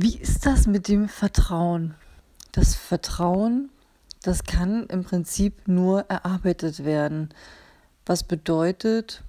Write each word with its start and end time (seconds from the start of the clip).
Wie 0.00 0.16
ist 0.16 0.46
das 0.46 0.68
mit 0.68 0.86
dem 0.86 1.08
Vertrauen? 1.08 1.96
Das 2.52 2.76
Vertrauen, 2.76 3.68
das 4.22 4.44
kann 4.44 4.86
im 4.86 5.02
Prinzip 5.02 5.66
nur 5.66 6.02
erarbeitet 6.02 6.84
werden, 6.84 7.30
was 8.06 8.22
bedeutet, 8.22 9.24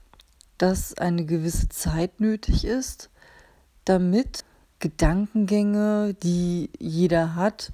dass 0.59 0.95
eine 0.95 1.25
gewisse 1.25 1.69
Zeit 1.69 2.19
nötig 2.19 2.65
ist, 2.65 3.09
damit 3.83 4.45
Gedankengänge, 4.77 6.13
die 6.21 6.69
jeder 6.77 7.33
hat, 7.33 7.71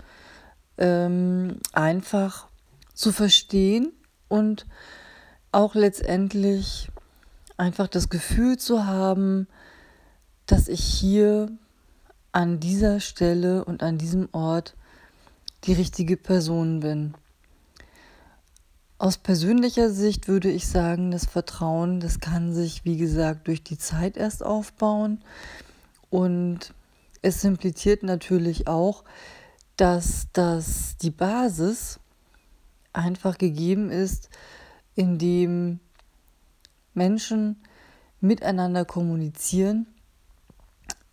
ähm, 0.77 1.59
einfach 1.73 2.47
zu 2.93 3.11
verstehen 3.11 3.91
und 4.29 4.65
auch 5.51 5.75
letztendlich 5.75 6.89
einfach 7.57 7.89
das 7.89 8.07
Gefühl 8.07 8.55
zu 8.55 8.85
haben, 8.85 9.49
dass 10.45 10.69
ich 10.69 10.81
hier 10.81 11.49
an 12.35 12.59
dieser 12.59 12.99
Stelle 12.99 13.63
und 13.63 13.81
an 13.81 13.97
diesem 13.97 14.27
Ort 14.33 14.75
die 15.63 15.71
richtige 15.71 16.17
Person 16.17 16.81
bin. 16.81 17.13
Aus 18.97 19.17
persönlicher 19.17 19.89
Sicht 19.89 20.27
würde 20.27 20.51
ich 20.51 20.67
sagen, 20.67 21.11
das 21.11 21.25
Vertrauen, 21.25 22.01
das 22.01 22.19
kann 22.19 22.53
sich, 22.53 22.83
wie 22.83 22.97
gesagt, 22.97 23.47
durch 23.47 23.63
die 23.63 23.77
Zeit 23.77 24.17
erst 24.17 24.43
aufbauen. 24.43 25.23
Und 26.09 26.73
es 27.21 27.41
impliziert 27.45 28.03
natürlich 28.03 28.67
auch, 28.67 29.05
dass 29.77 30.27
das 30.33 30.97
die 30.97 31.11
Basis 31.11 32.01
einfach 32.91 33.37
gegeben 33.37 33.91
ist, 33.91 34.27
indem 34.93 35.79
Menschen 36.93 37.61
miteinander 38.19 38.83
kommunizieren. 38.83 39.87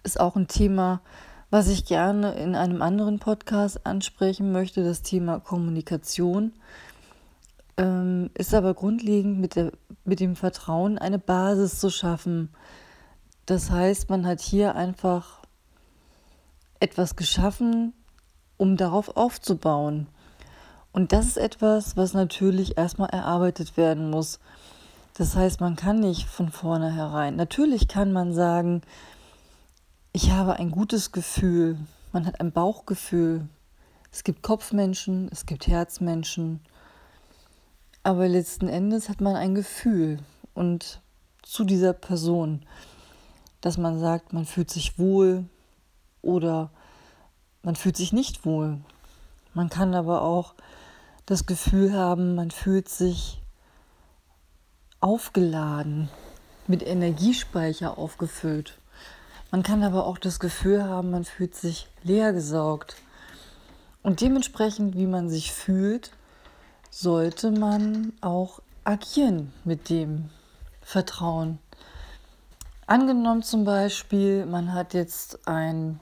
Ist 0.03 0.21
auch 0.21 0.37
ein 0.37 0.49
Thema, 0.49 1.01
was 1.51 1.69
ich 1.69 1.85
gerne 1.85 2.33
in 2.33 2.55
einem 2.55 2.81
anderen 2.83 3.19
Podcast 3.19 3.87
ansprechen 3.87 4.53
möchte, 4.53 4.83
das 4.83 5.03
Thema 5.03 5.39
Kommunikation. 5.39 6.53
Ähm, 7.77 8.31
ist 8.35 8.55
aber 8.55 8.75
grundlegend 8.75 9.39
mit, 9.39 9.57
der, 9.57 9.73
mit 10.05 10.21
dem 10.21 10.35
Vertrauen 10.37 10.99
eine 10.99 11.19
Basis 11.19 11.79
zu 11.79 11.91
schaffen. 11.91 12.51
Das 13.47 13.71
heißt, 13.71 14.09
man 14.11 14.27
hat 14.27 14.41
hier 14.41 14.75
einfach 14.77 15.43
etwas 16.81 17.17
geschaffen, 17.17 17.93
um 18.57 18.77
darauf 18.77 19.17
aufzubauen. 19.17 20.09
Und 20.93 21.13
das 21.13 21.27
ist 21.27 21.39
etwas, 21.39 21.97
was 21.97 22.13
natürlich 22.13 22.77
erstmal 22.77 23.11
erarbeitet 23.11 23.77
werden 23.77 24.11
muss. 24.11 24.41
Das 25.15 25.37
heißt, 25.37 25.61
man 25.61 25.77
kann 25.77 26.01
nicht 26.01 26.27
von 26.27 26.51
vornherein. 26.51 27.37
Natürlich 27.37 27.89
kann 27.89 28.13
man 28.13 28.33
sagen, 28.33 28.83
ich 30.13 30.31
habe 30.31 30.57
ein 30.57 30.71
gutes 30.71 31.13
Gefühl, 31.13 31.79
man 32.13 32.27
hat 32.27 32.41
ein 32.41 32.53
Bauchgefühl. 32.53 33.49
Es 34.11 34.25
gibt 34.25 34.43
Kopfmenschen, 34.43 35.31
es 35.33 35.47
gibt 35.47 35.67
Herzmenschen. 35.67 36.61
Aber 38.03 38.29
letzten 38.29 38.69
Endes 38.69 39.09
hat 39.09 39.23
man 39.23 39.37
ein 39.37 39.55
Gefühl 39.55 40.19
und 40.53 41.01
zu 41.43 41.65
dieser 41.65 41.95
Person, 41.95 42.67
dass 43.63 43.79
man 43.79 43.99
sagt, 43.99 44.35
man 44.35 44.45
fühlt 44.45 44.71
sich 44.71 44.99
wohl 44.99 45.47
oder 46.21 46.71
man 47.63 47.75
fühlt 47.77 47.97
sich 47.97 48.13
nicht 48.13 48.45
wohl. 48.45 48.81
Man 49.55 49.71
kann 49.71 49.95
aber 49.95 50.23
auch 50.23 50.55
das 51.25 51.47
Gefühl 51.47 51.95
haben, 51.95 52.35
man 52.35 52.51
fühlt 52.51 52.89
sich 52.89 53.41
aufgeladen, 55.01 56.11
mit 56.67 56.83
Energiespeicher 56.83 57.97
aufgefüllt. 57.97 58.82
Man 59.53 59.63
kann 59.63 59.83
aber 59.83 60.07
auch 60.07 60.17
das 60.17 60.41
Gefühl 60.41 60.83
haben, 60.83 61.11
man 61.11 61.27
fühlt 61.27 61.55
sich 61.55 61.87
leer 62.03 62.33
gesaugt. 62.33 62.97
Und 64.03 64.23
dementsprechend, 64.23 64.97
wie 64.97 65.07
man 65.07 65.29
sich 65.29 65.53
fühlt, 65.53 66.11
sollte 66.89 67.51
man 67.51 68.15
auch 68.23 68.61
agieren 68.85 69.53
mit 69.65 69.91
dem 69.91 70.31
Vertrauen. 70.81 71.59
Angenommen 72.87 73.43
zum 73.43 73.67
Beispiel, 73.67 74.47
man 74.47 74.73
hat 74.73 74.95
jetzt 74.95 75.47
ein, 75.47 76.01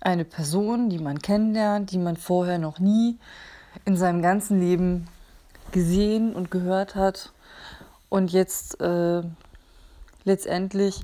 eine 0.00 0.24
Person, 0.24 0.88
die 0.88 1.00
man 1.00 1.18
kennenlernt, 1.18 1.90
die 1.90 1.98
man 1.98 2.16
vorher 2.16 2.60
noch 2.60 2.78
nie 2.78 3.18
in 3.84 3.96
seinem 3.96 4.22
ganzen 4.22 4.60
Leben 4.60 5.08
gesehen 5.72 6.32
und 6.32 6.52
gehört 6.52 6.94
hat. 6.94 7.32
Und 8.08 8.30
jetzt 8.30 8.80
äh, 8.80 9.22
letztendlich 10.22 11.02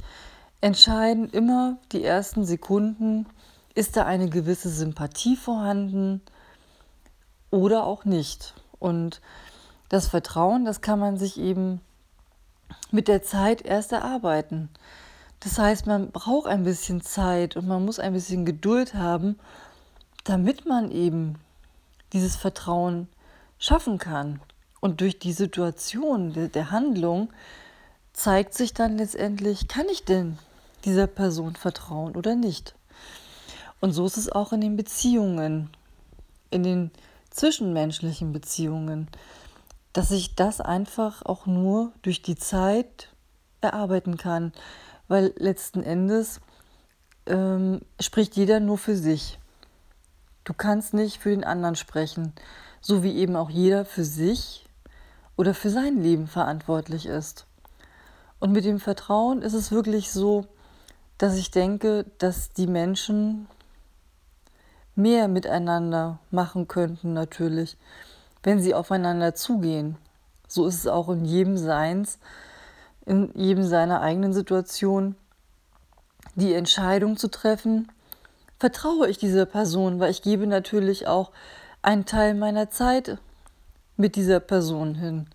entscheiden 0.62 1.28
immer 1.28 1.76
die 1.90 2.02
ersten 2.02 2.46
Sekunden, 2.46 3.26
ist 3.74 3.96
da 3.96 4.06
eine 4.06 4.30
gewisse 4.30 4.70
Sympathie 4.70 5.36
vorhanden 5.36 6.22
oder 7.50 7.84
auch 7.84 8.04
nicht. 8.04 8.54
Und 8.78 9.20
das 9.88 10.06
Vertrauen, 10.06 10.64
das 10.64 10.80
kann 10.80 10.98
man 10.98 11.18
sich 11.18 11.38
eben 11.38 11.80
mit 12.90 13.08
der 13.08 13.22
Zeit 13.22 13.62
erst 13.62 13.92
erarbeiten. 13.92 14.70
Das 15.40 15.58
heißt, 15.58 15.86
man 15.86 16.12
braucht 16.12 16.46
ein 16.46 16.62
bisschen 16.62 17.00
Zeit 17.02 17.56
und 17.56 17.66
man 17.66 17.84
muss 17.84 17.98
ein 17.98 18.12
bisschen 18.12 18.44
Geduld 18.44 18.94
haben, 18.94 19.38
damit 20.24 20.66
man 20.66 20.92
eben 20.92 21.34
dieses 22.12 22.36
Vertrauen 22.36 23.08
schaffen 23.58 23.98
kann. 23.98 24.40
Und 24.80 25.00
durch 25.00 25.18
die 25.18 25.32
Situation 25.32 26.32
der, 26.32 26.70
Handlung 26.70 27.30
zeigt 28.12 28.54
sich 28.54 28.74
dann 28.74 28.98
letztendlich, 28.98 29.66
kann 29.66 29.86
ich 29.90 30.04
denn 30.04 30.38
dieser 30.82 31.06
Person 31.06 31.56
vertrauen 31.56 32.16
oder 32.16 32.34
nicht? 32.34 32.74
Und 33.80 33.92
so 33.92 34.06
ist 34.06 34.16
es 34.16 34.30
auch 34.30 34.52
in 34.52 34.60
den 34.60 34.76
Beziehungen, 34.76 35.70
in 36.50 36.62
den 36.62 36.90
zwischenmenschlichen 37.30 38.32
Beziehungen, 38.32 39.08
dass 39.92 40.10
ich 40.10 40.34
das 40.34 40.60
einfach 40.60 41.24
auch 41.24 41.46
nur 41.46 41.92
durch 42.02 42.22
die 42.22 42.36
Zeit 42.36 43.08
erarbeiten 43.60 44.16
kann, 44.16 44.52
weil 45.08 45.32
letzten 45.36 45.82
Endes 45.82 46.40
ähm, 47.26 47.80
spricht 48.00 48.36
jeder 48.36 48.60
nur 48.60 48.78
für 48.78 48.96
sich. 48.96 49.38
Du 50.44 50.54
kannst 50.54 50.94
nicht 50.94 51.18
für 51.18 51.30
den 51.30 51.44
anderen 51.44 51.76
sprechen, 51.76 52.32
so 52.80 53.02
wie 53.02 53.16
eben 53.16 53.36
auch 53.36 53.50
jeder 53.50 53.84
für 53.84 54.04
sich 54.04 54.66
oder 55.36 55.54
für 55.54 55.70
sein 55.70 56.02
Leben 56.02 56.26
verantwortlich 56.26 57.06
ist. 57.06 57.46
Und 58.40 58.52
mit 58.52 58.64
dem 58.64 58.80
Vertrauen 58.80 59.42
ist 59.42 59.54
es 59.54 59.70
wirklich 59.70 60.10
so, 60.10 60.46
dass 61.18 61.36
ich 61.36 61.50
denke, 61.50 62.04
dass 62.18 62.50
die 62.50 62.66
Menschen 62.66 63.46
mehr 64.94 65.28
miteinander 65.28 66.18
machen 66.30 66.68
könnten 66.68 67.12
natürlich, 67.12 67.76
wenn 68.42 68.60
sie 68.60 68.74
aufeinander 68.74 69.34
zugehen. 69.34 69.96
So 70.48 70.66
ist 70.66 70.76
es 70.76 70.86
auch 70.86 71.08
in 71.08 71.24
jedem 71.24 71.56
Seins, 71.56 72.18
in 73.06 73.30
jedem 73.34 73.64
seiner 73.64 74.00
eigenen 74.00 74.32
Situation, 74.32 75.16
die 76.34 76.54
Entscheidung 76.54 77.16
zu 77.16 77.28
treffen, 77.28 77.90
vertraue 78.58 79.08
ich 79.08 79.18
dieser 79.18 79.46
Person, 79.46 79.98
weil 79.98 80.10
ich 80.10 80.22
gebe 80.22 80.46
natürlich 80.46 81.06
auch 81.06 81.32
einen 81.82 82.04
Teil 82.04 82.34
meiner 82.34 82.70
Zeit 82.70 83.18
mit 83.96 84.16
dieser 84.16 84.40
Person 84.40 84.94
hin. 84.94 85.26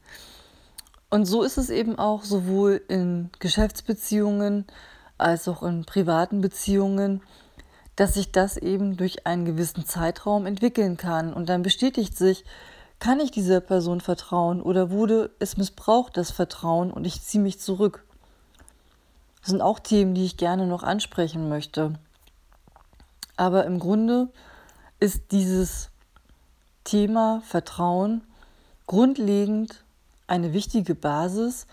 Und 1.10 1.26
so 1.26 1.44
ist 1.44 1.58
es 1.58 1.70
eben 1.70 1.98
auch 1.98 2.24
sowohl 2.24 2.82
in 2.88 3.30
Geschäftsbeziehungen 3.40 4.66
als 5.18 5.48
auch 5.48 5.64
in 5.64 5.86
privaten 5.86 6.42
Beziehungen, 6.42 7.22
dass 7.96 8.14
sich 8.14 8.32
das 8.32 8.58
eben 8.58 8.98
durch 8.98 9.26
einen 9.26 9.46
gewissen 9.46 9.86
Zeitraum 9.86 10.46
entwickeln 10.46 10.98
kann. 10.98 11.34
Und 11.34 11.50
dann 11.50 11.64
bestätigt 11.64 12.18
sich, 12.18 12.46
kann 13.00 13.20
ich 13.20 13.32
dieser 13.32 13.60
Person 13.60 14.02
vertrauen 14.02 14.62
oder 14.62 14.90
wurde 14.92 15.32
es 15.40 15.58
missbraucht, 15.58 16.18
das 16.18 16.32
Vertrauen, 16.32 16.92
und 16.92 17.06
ich 17.06 17.22
ziehe 17.22 17.44
mich 17.44 17.60
zurück. 17.60 18.04
Das 19.42 19.50
sind 19.50 19.62
auch 19.62 19.80
Themen, 19.80 20.14
die 20.14 20.26
ich 20.26 20.38
gerne 20.38 20.68
noch 20.68 20.84
ansprechen 20.84 21.50
möchte. 21.50 21.94
Aber 23.36 23.66
im 23.66 23.80
Grunde 23.80 24.30
ist 25.00 25.32
dieses 25.32 25.90
Thema 26.84 27.42
Vertrauen 27.46 28.22
grundlegend 28.88 29.84
eine 30.26 30.54
wichtige 30.54 30.96
Basis, 30.96 31.68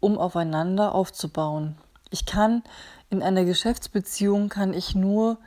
um 0.00 0.18
aufeinander 0.18 0.94
aufzubauen. 0.94 1.76
Ich 2.10 2.26
kann 2.26 2.62
in 3.10 3.22
einer 3.22 3.44
Geschäftsbeziehung 3.44 4.48
kann 4.48 4.74
ich 4.74 4.94
nur 4.94 5.38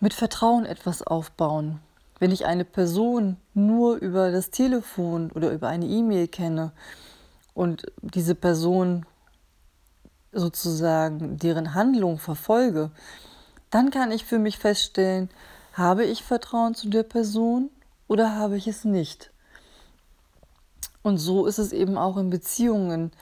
mit 0.00 0.14
Vertrauen 0.14 0.64
etwas 0.64 1.02
aufbauen. 1.02 1.80
Wenn 2.18 2.32
ich 2.32 2.46
eine 2.46 2.64
Person 2.64 3.36
nur 3.54 3.96
über 3.96 4.30
das 4.30 4.50
Telefon 4.50 5.30
oder 5.32 5.50
über 5.52 5.68
eine 5.68 5.86
E-Mail 5.86 6.28
kenne 6.28 6.72
und 7.54 7.86
diese 8.02 8.34
Person 8.34 9.06
sozusagen 10.32 11.38
deren 11.38 11.74
Handlung 11.74 12.18
verfolge, 12.18 12.90
dann 13.70 13.90
kann 13.90 14.12
ich 14.12 14.24
für 14.24 14.38
mich 14.38 14.58
feststellen, 14.58 15.30
habe 15.72 16.04
ich 16.04 16.22
Vertrauen 16.22 16.74
zu 16.74 16.88
der 16.88 17.02
Person 17.02 17.70
oder 18.08 18.34
habe 18.34 18.56
ich 18.56 18.66
es 18.66 18.84
nicht. 18.84 19.30
Und 21.02 21.18
so 21.18 21.46
ist 21.46 21.58
es 21.58 21.72
eben 21.72 21.96
auch 21.96 22.16
in 22.16 22.28
Beziehungen, 22.28 23.12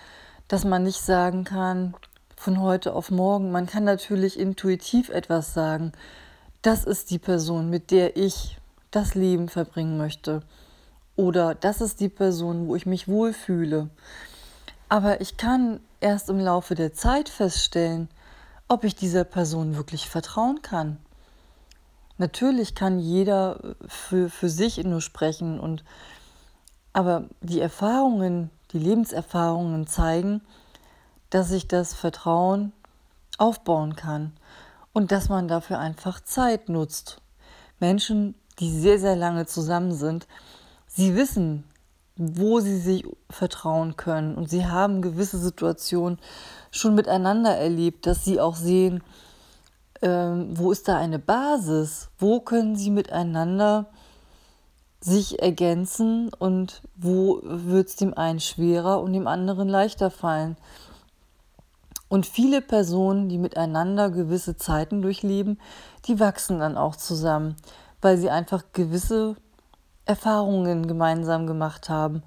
dass 0.48 0.64
man 0.64 0.82
nicht 0.82 1.00
sagen 1.00 1.44
kann, 1.44 1.94
von 2.36 2.60
heute 2.60 2.94
auf 2.94 3.10
morgen. 3.10 3.50
Man 3.50 3.66
kann 3.66 3.84
natürlich 3.84 4.38
intuitiv 4.38 5.08
etwas 5.08 5.54
sagen. 5.54 5.92
Das 6.62 6.84
ist 6.84 7.10
die 7.10 7.18
Person, 7.18 7.68
mit 7.68 7.90
der 7.90 8.16
ich 8.16 8.58
das 8.90 9.14
Leben 9.14 9.48
verbringen 9.48 9.98
möchte. 9.98 10.42
Oder 11.16 11.54
das 11.54 11.80
ist 11.80 12.00
die 12.00 12.08
Person, 12.08 12.68
wo 12.68 12.76
ich 12.76 12.86
mich 12.86 13.08
wohlfühle. 13.08 13.90
Aber 14.88 15.20
ich 15.20 15.36
kann 15.36 15.80
erst 16.00 16.30
im 16.30 16.38
Laufe 16.38 16.74
der 16.74 16.94
Zeit 16.94 17.28
feststellen, 17.28 18.08
ob 18.68 18.84
ich 18.84 18.94
dieser 18.94 19.24
Person 19.24 19.76
wirklich 19.76 20.08
vertrauen 20.08 20.62
kann. 20.62 20.98
Natürlich 22.18 22.74
kann 22.74 22.98
jeder 22.98 23.76
für, 23.86 24.30
für 24.30 24.48
sich 24.48 24.82
nur 24.84 25.00
sprechen 25.00 25.60
und 25.60 25.84
aber 26.92 27.28
die 27.40 27.60
Erfahrungen, 27.60 28.50
die 28.72 28.78
Lebenserfahrungen 28.78 29.86
zeigen, 29.86 30.42
dass 31.30 31.50
ich 31.50 31.68
das 31.68 31.94
Vertrauen 31.94 32.72
aufbauen 33.38 33.96
kann 33.96 34.32
und 34.92 35.12
dass 35.12 35.28
man 35.28 35.48
dafür 35.48 35.78
einfach 35.78 36.20
Zeit 36.20 36.68
nutzt. 36.68 37.20
Menschen, 37.80 38.34
die 38.58 38.70
sehr, 38.70 38.98
sehr 38.98 39.16
lange 39.16 39.46
zusammen 39.46 39.92
sind, 39.92 40.26
sie 40.86 41.14
wissen, 41.14 41.64
wo 42.16 42.58
sie 42.58 42.78
sich 42.78 43.06
vertrauen 43.30 43.96
können 43.96 44.34
und 44.34 44.50
sie 44.50 44.66
haben 44.66 45.02
gewisse 45.02 45.38
Situationen 45.38 46.18
schon 46.72 46.96
miteinander 46.96 47.56
erlebt, 47.56 48.06
dass 48.06 48.24
sie 48.24 48.40
auch 48.40 48.56
sehen, 48.56 49.02
ähm, 50.02 50.48
wo 50.58 50.72
ist 50.72 50.88
da 50.88 50.98
eine 50.98 51.20
Basis, 51.20 52.08
wo 52.18 52.40
können 52.40 52.76
sie 52.76 52.90
miteinander 52.90 53.86
sich 55.00 55.40
ergänzen 55.40 56.30
und 56.38 56.82
wo 56.96 57.40
wird 57.42 57.88
es 57.88 57.96
dem 57.96 58.14
einen 58.14 58.40
schwerer 58.40 59.00
und 59.00 59.12
dem 59.12 59.26
anderen 59.26 59.68
leichter 59.68 60.10
fallen. 60.10 60.56
Und 62.08 62.26
viele 62.26 62.62
Personen, 62.62 63.28
die 63.28 63.38
miteinander 63.38 64.10
gewisse 64.10 64.56
Zeiten 64.56 65.02
durchleben, 65.02 65.60
die 66.06 66.18
wachsen 66.18 66.58
dann 66.58 66.76
auch 66.76 66.96
zusammen, 66.96 67.56
weil 68.00 68.16
sie 68.16 68.30
einfach 68.30 68.64
gewisse 68.72 69.36
Erfahrungen 70.06 70.88
gemeinsam 70.88 71.46
gemacht 71.46 71.90
haben. 71.90 72.22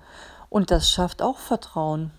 Und 0.49 0.69
das 0.69 0.91
schafft 0.91 1.21
auch 1.21 1.37
Vertrauen. 1.37 2.11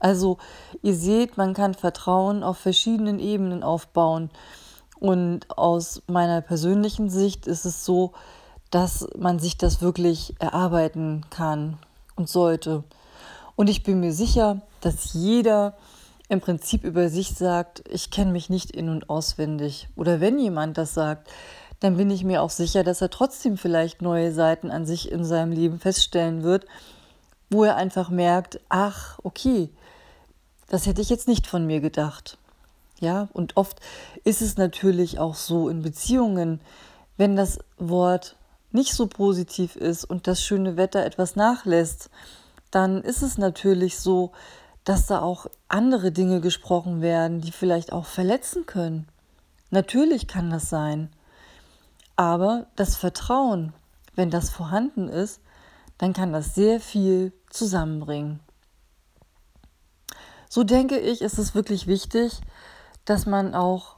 Also 0.00 0.38
ihr 0.82 0.94
seht, 0.94 1.36
man 1.36 1.54
kann 1.54 1.74
Vertrauen 1.74 2.42
auf 2.42 2.58
verschiedenen 2.58 3.18
Ebenen 3.18 3.62
aufbauen. 3.62 4.30
Und 4.98 5.56
aus 5.56 6.02
meiner 6.08 6.40
persönlichen 6.40 7.08
Sicht 7.08 7.46
ist 7.46 7.64
es 7.64 7.84
so, 7.84 8.12
dass 8.70 9.06
man 9.16 9.38
sich 9.38 9.56
das 9.56 9.80
wirklich 9.80 10.34
erarbeiten 10.38 11.24
kann 11.30 11.78
und 12.16 12.28
sollte. 12.28 12.84
Und 13.54 13.68
ich 13.68 13.82
bin 13.82 14.00
mir 14.00 14.12
sicher, 14.12 14.60
dass 14.80 15.12
jeder 15.14 15.74
im 16.28 16.40
Prinzip 16.40 16.84
über 16.84 17.08
sich 17.08 17.34
sagt, 17.34 17.84
ich 17.88 18.10
kenne 18.10 18.32
mich 18.32 18.50
nicht 18.50 18.70
in 18.70 18.88
und 18.88 19.08
auswendig. 19.08 19.88
Oder 19.96 20.20
wenn 20.20 20.38
jemand 20.38 20.76
das 20.76 20.94
sagt, 20.94 21.28
dann 21.80 21.96
bin 21.96 22.10
ich 22.10 22.24
mir 22.24 22.42
auch 22.42 22.50
sicher, 22.50 22.82
dass 22.82 23.00
er 23.00 23.10
trotzdem 23.10 23.56
vielleicht 23.56 24.02
neue 24.02 24.32
Seiten 24.32 24.70
an 24.70 24.86
sich 24.86 25.10
in 25.10 25.24
seinem 25.24 25.52
Leben 25.52 25.78
feststellen 25.78 26.42
wird, 26.42 26.66
wo 27.50 27.64
er 27.64 27.76
einfach 27.76 28.10
merkt, 28.10 28.60
ach, 28.68 29.18
okay, 29.22 29.70
das 30.68 30.86
hätte 30.86 31.00
ich 31.00 31.10
jetzt 31.10 31.28
nicht 31.28 31.46
von 31.46 31.66
mir 31.66 31.80
gedacht. 31.80 32.38
Ja, 32.98 33.28
und 33.34 33.56
oft 33.56 33.80
ist 34.24 34.40
es 34.40 34.56
natürlich 34.56 35.18
auch 35.18 35.34
so 35.34 35.68
in 35.68 35.82
Beziehungen, 35.82 36.60
wenn 37.18 37.36
das 37.36 37.58
Wort 37.78 38.36
nicht 38.76 38.92
so 38.94 39.08
positiv 39.08 39.74
ist 39.74 40.04
und 40.04 40.28
das 40.28 40.40
schöne 40.40 40.76
Wetter 40.76 41.04
etwas 41.04 41.34
nachlässt, 41.34 42.10
dann 42.70 43.02
ist 43.02 43.22
es 43.22 43.38
natürlich 43.38 43.98
so, 43.98 44.32
dass 44.84 45.06
da 45.06 45.20
auch 45.20 45.46
andere 45.66 46.12
Dinge 46.12 46.40
gesprochen 46.40 47.00
werden, 47.00 47.40
die 47.40 47.50
vielleicht 47.50 47.92
auch 47.92 48.06
verletzen 48.06 48.66
können. 48.66 49.08
Natürlich 49.70 50.28
kann 50.28 50.50
das 50.50 50.68
sein. 50.68 51.10
Aber 52.14 52.66
das 52.76 52.96
Vertrauen, 52.96 53.72
wenn 54.14 54.30
das 54.30 54.50
vorhanden 54.50 55.08
ist, 55.08 55.40
dann 55.98 56.12
kann 56.12 56.32
das 56.32 56.54
sehr 56.54 56.78
viel 56.78 57.32
zusammenbringen. 57.50 58.40
So 60.48 60.64
denke 60.64 60.98
ich, 60.98 61.22
ist 61.22 61.38
es 61.38 61.54
wirklich 61.54 61.86
wichtig, 61.86 62.40
dass 63.06 63.26
man 63.26 63.54
auch 63.54 63.96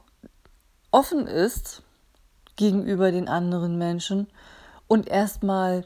offen 0.91 1.27
ist 1.27 1.83
gegenüber 2.55 3.11
den 3.11 3.27
anderen 3.27 3.77
Menschen 3.77 4.27
und 4.89 5.07
erstmal 5.07 5.85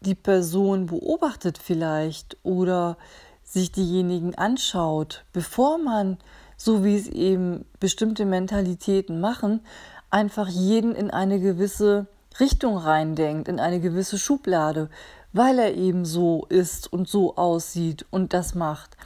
die 0.00 0.14
Person 0.14 0.86
beobachtet 0.86 1.58
vielleicht 1.58 2.38
oder 2.42 2.96
sich 3.42 3.72
diejenigen 3.72 4.34
anschaut, 4.36 5.24
bevor 5.34 5.76
man, 5.76 6.16
so 6.56 6.84
wie 6.84 6.96
es 6.96 7.08
eben 7.08 7.66
bestimmte 7.80 8.24
Mentalitäten 8.24 9.20
machen, 9.20 9.60
einfach 10.08 10.48
jeden 10.48 10.94
in 10.94 11.10
eine 11.10 11.40
gewisse 11.40 12.06
Richtung 12.40 12.78
reindenkt, 12.78 13.48
in 13.48 13.60
eine 13.60 13.80
gewisse 13.80 14.18
Schublade, 14.18 14.88
weil 15.32 15.58
er 15.58 15.74
eben 15.74 16.04
so 16.04 16.46
ist 16.48 16.92
und 16.92 17.08
so 17.08 17.36
aussieht 17.36 18.06
und 18.10 18.32
das 18.32 18.54
macht. 18.54 18.96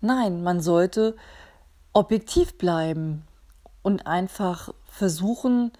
Nein, 0.00 0.42
man 0.42 0.60
sollte 0.60 1.16
objektiv 1.92 2.58
bleiben 2.58 3.24
und 3.82 4.06
einfach 4.06 4.72
versuchen, 4.86 5.72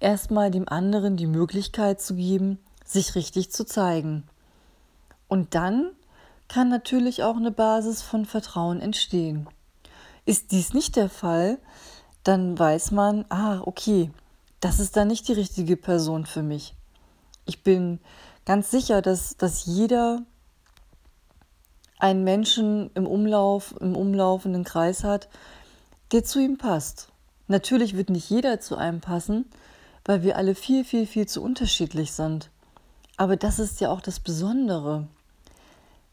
erstmal 0.00 0.50
dem 0.50 0.68
anderen 0.68 1.16
die 1.16 1.26
Möglichkeit 1.26 2.00
zu 2.00 2.14
geben, 2.14 2.58
sich 2.84 3.14
richtig 3.14 3.50
zu 3.50 3.64
zeigen. 3.64 4.24
Und 5.28 5.54
dann 5.54 5.90
kann 6.48 6.68
natürlich 6.68 7.22
auch 7.22 7.36
eine 7.36 7.50
Basis 7.50 8.02
von 8.02 8.24
Vertrauen 8.24 8.80
entstehen. 8.80 9.48
Ist 10.24 10.52
dies 10.52 10.74
nicht 10.74 10.96
der 10.96 11.08
Fall, 11.08 11.58
dann 12.22 12.58
weiß 12.58 12.90
man, 12.92 13.24
ah, 13.28 13.60
okay, 13.64 14.10
das 14.60 14.80
ist 14.80 14.96
dann 14.96 15.08
nicht 15.08 15.28
die 15.28 15.32
richtige 15.32 15.76
Person 15.76 16.26
für 16.26 16.42
mich. 16.42 16.74
Ich 17.44 17.62
bin 17.62 18.00
ganz 18.44 18.70
sicher, 18.70 19.02
dass, 19.02 19.36
dass 19.36 19.66
jeder 19.66 20.22
einen 21.98 22.24
Menschen 22.24 22.90
im 22.94 23.06
Umlauf, 23.06 23.74
im 23.80 23.96
umlaufenden 23.96 24.64
Kreis 24.64 25.04
hat, 25.04 25.28
der 26.12 26.24
zu 26.24 26.40
ihm 26.40 26.58
passt. 26.58 27.08
Natürlich 27.48 27.96
wird 27.96 28.10
nicht 28.10 28.28
jeder 28.28 28.60
zu 28.60 28.76
einem 28.76 29.00
passen, 29.00 29.46
weil 30.06 30.22
wir 30.22 30.36
alle 30.36 30.54
viel, 30.54 30.84
viel, 30.84 31.06
viel 31.06 31.26
zu 31.26 31.42
unterschiedlich 31.42 32.12
sind. 32.12 32.50
Aber 33.16 33.36
das 33.36 33.58
ist 33.58 33.80
ja 33.80 33.90
auch 33.90 34.00
das 34.00 34.20
Besondere. 34.20 35.08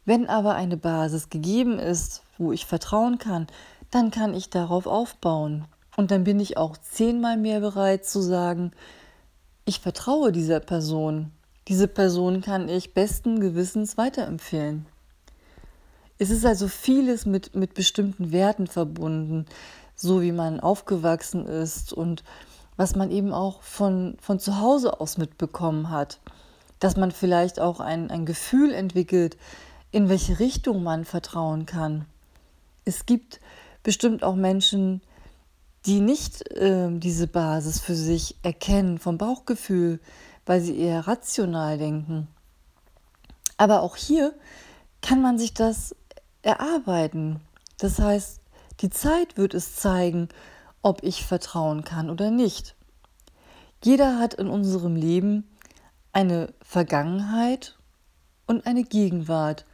Wenn 0.05 0.27
aber 0.27 0.55
eine 0.55 0.77
Basis 0.77 1.29
gegeben 1.29 1.79
ist, 1.79 2.23
wo 2.37 2.51
ich 2.51 2.65
vertrauen 2.65 3.19
kann, 3.19 3.47
dann 3.91 4.11
kann 4.11 4.33
ich 4.33 4.49
darauf 4.49 4.87
aufbauen. 4.87 5.65
Und 5.95 6.11
dann 6.11 6.23
bin 6.23 6.39
ich 6.39 6.57
auch 6.57 6.75
zehnmal 6.75 7.37
mehr 7.37 7.59
bereit 7.59 8.05
zu 8.05 8.21
sagen, 8.21 8.71
ich 9.65 9.79
vertraue 9.79 10.31
dieser 10.31 10.59
Person. 10.59 11.31
Diese 11.67 11.87
Person 11.87 12.41
kann 12.41 12.67
ich 12.67 12.93
besten 12.93 13.39
Gewissens 13.39 13.97
weiterempfehlen. 13.97 14.87
Es 16.17 16.29
ist 16.29 16.45
also 16.45 16.67
vieles 16.67 17.25
mit, 17.25 17.55
mit 17.55 17.73
bestimmten 17.73 18.31
Werten 18.31 18.67
verbunden, 18.67 19.45
so 19.95 20.21
wie 20.21 20.31
man 20.31 20.59
aufgewachsen 20.59 21.45
ist 21.45 21.93
und 21.93 22.23
was 22.77 22.95
man 22.95 23.11
eben 23.11 23.33
auch 23.33 23.61
von, 23.61 24.17
von 24.19 24.39
zu 24.39 24.59
Hause 24.59 24.99
aus 24.99 25.17
mitbekommen 25.17 25.89
hat. 25.89 26.19
Dass 26.79 26.97
man 26.97 27.11
vielleicht 27.11 27.59
auch 27.59 27.79
ein, 27.79 28.11
ein 28.11 28.25
Gefühl 28.25 28.73
entwickelt, 28.73 29.37
in 29.91 30.09
welche 30.09 30.39
Richtung 30.39 30.83
man 30.83 31.05
vertrauen 31.05 31.65
kann. 31.65 32.05
Es 32.83 33.05
gibt 33.05 33.39
bestimmt 33.83 34.23
auch 34.23 34.35
Menschen, 34.35 35.01
die 35.85 35.99
nicht 35.99 36.49
äh, 36.51 36.89
diese 36.91 37.27
Basis 37.27 37.79
für 37.79 37.95
sich 37.95 38.37
erkennen 38.41 38.97
vom 38.97 39.17
Bauchgefühl, 39.17 39.99
weil 40.45 40.61
sie 40.61 40.77
eher 40.77 41.07
rational 41.07 41.77
denken. 41.77 42.27
Aber 43.57 43.81
auch 43.81 43.95
hier 43.95 44.33
kann 45.01 45.21
man 45.21 45.37
sich 45.37 45.53
das 45.53 45.95
erarbeiten. 46.41 47.41
Das 47.77 47.99
heißt, 47.99 48.39
die 48.79 48.89
Zeit 48.89 49.37
wird 49.37 49.53
es 49.53 49.75
zeigen, 49.75 50.29
ob 50.83 51.01
ich 51.01 51.25
vertrauen 51.25 51.83
kann 51.83 52.11
oder 52.11 52.29
nicht. 52.29 52.75
Jeder 53.83 54.19
hat 54.19 54.35
in 54.35 54.47
unserem 54.47 54.95
Leben 54.95 55.49
eine 56.11 56.53
Vergangenheit 56.61 57.75
und 58.45 58.67
eine 58.67 58.83
Gegenwart 58.83 59.65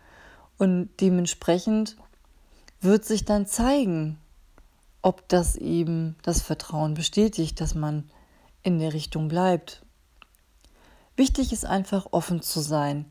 und 0.58 0.90
dementsprechend 1.02 1.98
wird 2.80 3.04
sich 3.04 3.26
dann 3.26 3.46
zeigen, 3.46 4.18
ob 5.02 5.28
das 5.28 5.56
eben 5.56 6.16
das 6.22 6.42
Vertrauen 6.42 6.94
bestätigt, 6.94 7.60
dass 7.60 7.76
man 7.76 8.10
in 8.64 8.80
der 8.80 8.94
Richtung 8.94 9.28
bleibt. 9.28 9.84
Wichtig 11.16 11.52
ist 11.52 11.66
einfach 11.66 12.08
offen 12.12 12.42
zu 12.42 12.62
sein, 12.62 13.06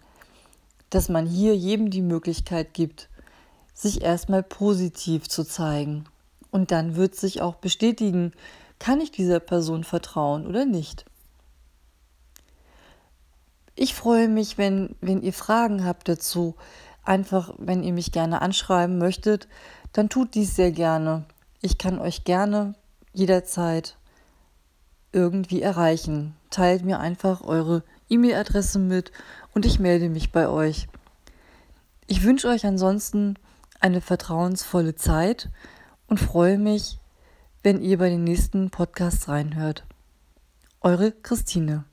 dass 0.90 1.08
man 1.08 1.26
hier 1.26 1.54
jedem 1.56 1.90
die 1.90 2.02
Möglichkeit 2.02 2.72
gibt, 2.72 3.08
sich 3.74 4.02
erstmal 4.02 4.42
positiv 4.42 5.28
zu 5.28 5.44
zeigen. 5.44 6.06
Und 6.50 6.70
dann 6.70 6.96
wird 6.96 7.14
sich 7.14 7.42
auch 7.42 7.56
bestätigen, 7.56 8.32
kann 8.78 9.00
ich 9.00 9.10
dieser 9.10 9.40
Person 9.40 9.84
vertrauen 9.84 10.46
oder 10.46 10.64
nicht. 10.64 11.04
Ich 13.74 13.94
freue 13.94 14.28
mich, 14.28 14.58
wenn, 14.58 14.96
wenn 15.00 15.22
ihr 15.22 15.32
Fragen 15.32 15.84
habt 15.84 16.08
dazu. 16.08 16.56
Einfach, 17.04 17.54
wenn 17.58 17.82
ihr 17.82 17.92
mich 17.92 18.12
gerne 18.12 18.42
anschreiben 18.42 18.98
möchtet, 18.98 19.48
dann 19.92 20.08
tut 20.08 20.34
dies 20.34 20.56
sehr 20.56 20.72
gerne. 20.72 21.26
Ich 21.60 21.78
kann 21.78 21.98
euch 21.98 22.24
gerne 22.24 22.74
jederzeit 23.12 23.96
irgendwie 25.12 25.62
erreichen. 25.62 26.36
Teilt 26.50 26.84
mir 26.84 26.98
einfach 26.98 27.42
eure 27.42 27.82
E-Mail-Adresse 28.08 28.78
mit 28.78 29.12
und 29.54 29.64
ich 29.66 29.78
melde 29.78 30.08
mich 30.08 30.32
bei 30.32 30.48
euch. 30.48 30.88
Ich 32.06 32.24
wünsche 32.24 32.48
euch 32.48 32.66
ansonsten 32.66 33.34
eine 33.80 34.00
vertrauensvolle 34.00 34.94
Zeit 34.94 35.50
und 36.08 36.18
freue 36.18 36.58
mich, 36.58 36.98
wenn 37.62 37.80
ihr 37.82 37.98
bei 37.98 38.08
den 38.08 38.24
nächsten 38.24 38.70
Podcasts 38.70 39.28
reinhört. 39.28 39.84
Eure 40.80 41.12
Christine. 41.12 41.84